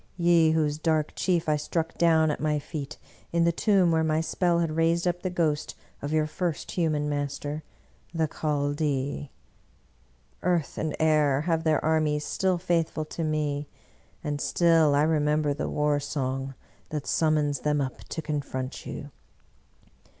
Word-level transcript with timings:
—^ye 0.19 0.53
whose 0.53 0.79
dark 0.79 1.11
chief 1.15 1.47
I 1.47 1.57
struck 1.57 1.95
down 1.95 2.31
at 2.31 2.39
my 2.39 2.57
feet 2.57 2.97
in 3.31 3.43
the 3.43 3.51
tomb 3.51 3.91
where 3.91 4.03
my 4.03 4.19
spell 4.19 4.57
had 4.57 4.71
raised 4.75 5.07
up 5.07 5.21
the 5.21 5.29
ghost 5.29 5.75
of 6.01 6.11
your 6.11 6.25
first 6.25 6.71
human 6.71 7.07
master, 7.07 7.61
the 8.11 8.27
Chaldee! 8.27 9.29
Earth 10.41 10.79
and 10.79 10.95
air 10.99 11.41
have 11.41 11.63
their 11.63 11.85
armies 11.85 12.25
still 12.25 12.57
faithful 12.57 13.05
to 13.13 13.23
me, 13.23 13.67
and 14.23 14.41
still 14.41 14.95
I 14.95 15.03
remember 15.03 15.53
the 15.53 15.69
war 15.69 15.99
song 15.99 16.55
that 16.89 17.05
summons 17.05 17.59
them 17.59 17.79
up 17.79 17.99
to 18.05 18.23
confront 18.23 18.87
you! 18.87 19.11